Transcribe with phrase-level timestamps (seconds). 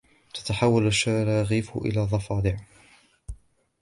[0.33, 2.57] تتحول الشراغيف إلى ضفادع.